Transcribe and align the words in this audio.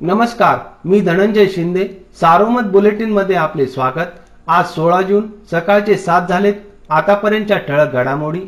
नमस्कार 0.00 0.58
मी 0.86 1.00
धनंजय 1.00 1.46
शिंदे. 1.46 1.84
सारोमत 2.20 2.66
बुलेटिनमध्ये 2.72 3.36
आपले 3.36 3.64
स्वागत. 3.66 4.12
आज 4.48 4.66
सोळा 4.66 5.00
जून 5.00 5.22
सकाळचे 5.50 5.96
सात 5.96 6.28
झालेत. 6.28 6.54
आतापर्यंतच्या 6.90 7.56
ठळक 7.58 7.92
घडामोडी. 7.92 8.40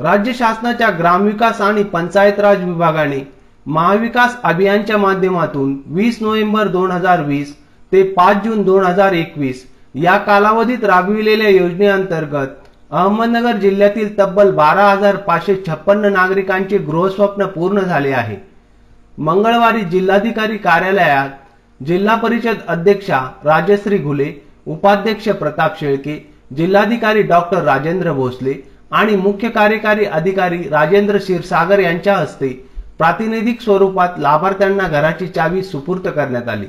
राज्य 0.00 0.32
शासनाच्या 0.32 0.88
ग्रामविकास 0.90 1.60
आणि 1.60 1.82
पंचायत 1.82 2.40
राज 2.40 2.64
विभागाने 2.64 3.20
महाविकास 3.66 4.36
अभियानच्या 4.44 4.96
माध्यमातून 4.98 5.76
वीस 5.86 6.18
नोव्हेंबर 6.22 6.68
दोन 6.68 6.90
हजार 6.90 7.22
वीस 7.24 7.54
ते 7.92 8.02
पाच 8.12 8.42
जून 8.44 8.62
दोन 8.62 8.84
हजार 8.84 9.12
एकवीस 9.12 9.64
या 9.94 10.16
कालावधीत 10.16 10.84
राबविलेल्या 10.84 11.48
योजनेअंतर्गत 11.48 12.56
अहमदनगर 12.90 13.56
जिल्ह्यातील 13.56 14.18
तब्बल 14.18 14.50
बारा 14.50 14.90
हजार 14.90 15.16
पाचशे 15.18 15.56
छप्पन्न 15.68 16.12
नागरिकांचे 16.12 16.78
गृहस्वप्न 16.78 17.46
पूर्ण 17.46 17.80
झाले 17.80 18.12
आहे. 18.12 18.36
मंगळवारी 19.18 19.80
जिल्हाधिकारी 19.80 20.56
कार्यालयात 20.56 21.84
जिल्हा 21.86 22.14
परिषद 22.16 22.60
अध्यक्षा 22.68 23.18
राजश्री 23.44 23.98
घुले 23.98 24.30
उपाध्यक्ष 24.66 25.28
प्रताप 25.28 25.78
शेळके 25.80 26.16
जिल्हाधिकारी 26.56 27.22
डॉक्टर 27.22 27.62
राजेंद्र 27.62 28.12
भोसले 28.12 28.54
आणि 28.90 29.16
मुख्य 29.16 29.48
कार्यकारी 29.48 30.04
अधिकारी 30.04 30.58
राजेंद्र 30.62 31.18
क्षीरसागर 31.18 31.78
यांच्या 31.78 32.16
हस्ते 32.16 32.48
प्रातिनिधिक 32.98 33.60
स्वरूपात 33.60 34.18
लाभार्थ्यांना 34.18 34.88
घराची 34.88 35.26
चावी 35.26 35.62
सुपूर्त 35.62 36.08
करण्यात 36.08 36.48
आली. 36.48 36.66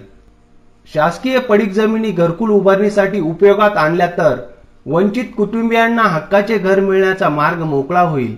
शासकीय 0.93 1.40
पडीक 1.40 1.71
जमिनी 1.73 2.12
घरकुल 2.12 2.49
उभारणीसाठी 2.49 3.20
उपयोगात 3.20 3.77
आणल्या 3.77 4.07
तर 4.07 4.35
वंचित 4.85 5.26
कुटुंबियांना 5.38 6.02
हक्काचे 6.02 6.57
घर 6.57 6.80
मिळण्याचा 6.80 7.30
मार्ग 7.30 7.63
मोकळा 7.63 8.02
होईल. 8.02 8.35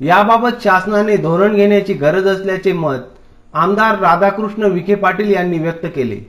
याबाबत 0.00 0.62
शासनाने 0.64 1.16
धोरण 1.16 1.54
घेण्याची 1.54 1.94
गरज 1.94 2.26
असल्याचे 2.26 2.72
मत 2.72 2.98
आमदार 3.54 3.98
राधाकृष्ण 3.98 4.62
विखे 4.62 4.94
पाटील 4.94 5.30
यांनी 5.30 5.58
व्यक्त 5.58 5.86
केले. 5.86 6.20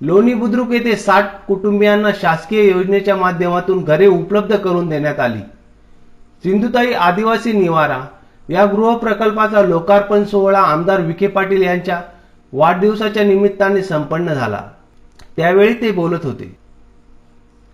लोणी 0.00 0.34
बुद्रुक 0.34 0.72
येथे 0.72 0.96
साठ 0.96 1.46
कुटुंबियांना 1.46 2.10
शासकीय 2.20 2.70
योजनेच्या 2.70 3.16
माध्यमातून 3.16 3.84
घरे 3.84 4.06
उपलब्ध 4.06 4.56
करून 4.56 4.88
देण्यात 4.88 5.20
आली. 5.20 5.40
सिंधुताई 6.44 6.92
आदिवासी 6.92 7.52
निवारा 7.52 8.00
या 8.50 8.66
गृहप्रकल्पाचा 8.66 9.62
लोकार्पण 9.62 10.24
सोहळा 10.24 10.60
आमदार 10.60 11.00
विखे 11.00 11.26
पाटील 11.26 11.62
यांच्या 11.62 12.00
वाढदिवसाच्या 12.52 13.24
निमित्ताने 13.24 13.82
संपन्न 13.82 14.34
झाला. 14.34 14.62
त्यावेळी 15.36 15.74
ते 15.74 15.90
बोलत 15.90 16.24
होते. 16.24 16.56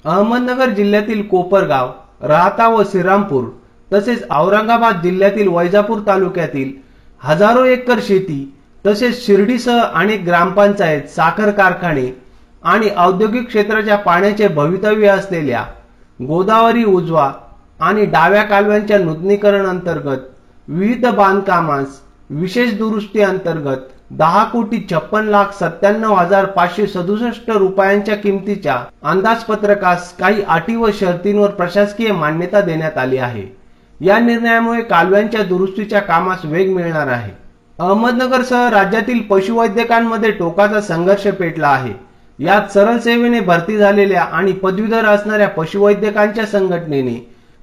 अहमदनगर 0.05 0.69
जिल्ह्यातील 0.69 1.23
कोपरगाव 1.23 1.93
राहता 2.23 2.69
व 2.69 2.83
श्रीरामपूर 2.85 3.45
तसेच 3.93 4.27
औरंगाबाद 4.31 5.03
जिल्ह्यातील 5.03 5.49
वैजापूर 5.49 5.99
तालुक्यातील 6.07 6.73
हजारो 7.19 7.65
एकर 7.65 7.99
शेती 8.03 8.56
तसेच 8.87 9.27
शिर्डीसह 9.27 9.81
अनेक 9.81 10.25
ग्रामपंचायत 10.25 11.03
साखर 11.03 11.51
कारखाने 11.51 12.23
आणि 12.65 12.89
औद्योगिक 12.97 13.47
क्षेत्राच्या 13.47 13.97
पाण्याचे 13.97 14.49
भवितव्य 14.49 15.09
असलेल्या 15.09 15.65
गोदावरी 16.27 16.85
उजवा 16.85 17.33
आणि 17.81 18.05
डाव्या 18.05 18.43
कालव्यांच्या 18.43 18.99
नूतनीकरण 18.99 19.67
अंतर्गत 19.67 20.19
विविध 20.69 21.07
बांधकामास 21.07 22.01
विशेष 22.31 22.73
दुरुस्ती 22.73 23.21
अंतर्गत 23.21 23.77
दहा 24.11 24.45
कोटी 24.45 24.87
छप्पन 24.91 25.25
लाख 25.25 25.45
सत्त्याण्णव 25.61 26.15
हजार 26.15 26.45
पाचशे 26.45 26.87
सदुसष्ट 26.87 27.51
रुपयांच्या 27.51 28.17
किमतीच्या 28.17 28.79
अंदाजपत्रकास 29.03 30.17
काही 30.17 30.43
अटी 30.43 30.77
व 30.77 30.91
शर्तींवर 30.95 31.51
प्रशासकीय 31.51 32.13
मान्यता 32.13 32.61
देण्यात 32.61 32.99
आली 32.99 33.17
आहे. 33.17 33.57
या 34.01 34.19
निर्णयामुळे 34.19 34.83
कालव्यांच्या 34.83 35.43
दुरुस्तीच्या 35.43 36.01
कामास 36.01 36.45
वेग 36.45 36.75
मिळणार 36.75 37.07
आहे. 37.07 37.46
अहमदनगरसह 37.79 38.69
राज्यातील 38.71 39.21
पशुवैद्यकांमध्ये 39.21 40.31
टोकाचा 40.31 40.81
संघर्ष 40.81 41.27
पेटला 41.29 41.69
आहे. 41.69 41.93
यात 42.39 42.73
सरळ 42.75 42.99
सेवेने 42.99 43.41
भरती 43.41 43.77
झालेल्या 43.77 44.23
आणि 44.23 44.53
पदवीधर 44.53 45.05
असणाऱ्या 45.05 45.49
पशुवैद्यकांच्या 45.49 46.47
संघटनेने 46.47 47.15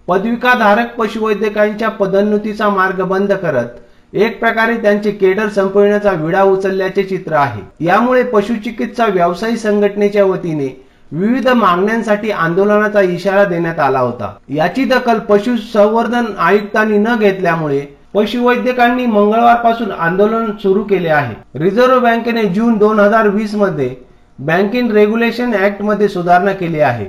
पदविकाधारक 0.08 0.96
पशुवैद्यकांच्या 0.98 1.90
पदोन्नतीचा 1.90 2.70
मार्ग 2.70 3.02
बंद 3.02 3.34
करत 3.34 4.16
एक 4.16 4.40
प्रकारे 4.40 4.76
त्यांचे 4.78 5.12
केडर 5.12 5.50
संपविण्याचा 5.50 6.12
विडा 6.12 6.42
उचलल्याचे 6.44 7.04
चित्र 7.04 7.34
आहे. 7.34 7.62
यामुळे 7.86 8.24
पशुचिकित्सा 8.24 9.06
व्यावसायिक 9.06 9.58
संघटनेच्या 9.58 10.26
वतीने 10.26 10.68
विविध 11.12 11.48
मागण्यांसाठी 11.48 12.32
आंदोलनाचा 12.32 13.02
इशारा 13.02 13.44
देण्यात 13.44 13.80
आला 13.80 14.00
होता. 14.00 14.34
याची 14.50 14.84
दखल 14.84 15.20
पशु 15.20 15.56
संवर्धन 15.74 16.26
आयुक्तांनी 16.38 16.98
न 16.98 17.16
घेतल्यामुळे 17.20 17.86
पशुवैद्यकांनी 18.14 19.06
मंगळवारपासून 19.06 19.92
आंदोलन 19.92 20.52
सुरू 20.64 20.84
केले 20.84 21.10
आहे. 21.10 21.36
रिझर्व्ह 21.60 22.00
बँकेने 22.00 22.44
जून 22.44 22.78
दोन 22.78 23.00
हजार 23.00 23.28
वीसमध्ये 23.28 23.96
बँकिंग 24.40 24.92
रेग्युलेशन 24.92 25.54
ऍक्टमध्ये 25.54 26.08
सुधारणा 26.10 26.52
केली 26.52 26.80
आहे. 26.80 27.06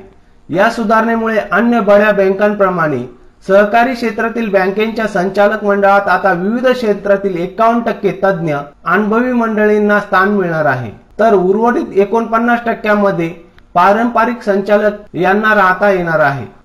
या 0.49 0.71
सुधारणेमुळे 0.71 1.39
अन्य 1.53 1.81
बड्या 1.81 2.13
बँकांप्रमाणे 2.13 2.99
सहकारी 3.47 3.95
क्षेत्रातील 3.95 4.49
बँकेच्या 4.51 5.07
संचालक 5.07 5.65
मंडळात 5.65 6.09
आता 6.09 6.33
विविध 6.33 6.67
क्षेत्रातील 6.67 7.37
एकावन्न 7.37 7.83
टक्के 7.83 8.13
तज्ज्ञ 8.23 8.55
अनुभवी 8.85 9.33
मंडळींना 9.33 9.99
स्थान 10.01 10.29
मिळणार 10.29 10.67
आहे. 10.67 10.91
तर 11.21 11.35
उर्वरित 11.35 11.99
एकोणपन्नास 11.99 12.65
टक्क्यामध्ये 12.67 13.29
पारंपरिक 13.75 14.43
संचालक 14.43 15.17
यांना 15.17 15.55
राहता 15.55 15.91
येणार 15.91 16.21
आहे. 16.21 16.47